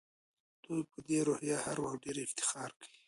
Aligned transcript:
دوی 0.63 0.81
په 0.91 0.99
دې 1.07 1.19
روحیه 1.27 1.57
هر 1.65 1.77
وخت 1.83 1.99
ډېر 2.03 2.17
افتخار 2.27 2.69
کوي. 2.79 2.97